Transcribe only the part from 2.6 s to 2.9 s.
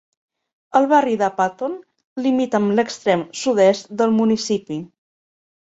amb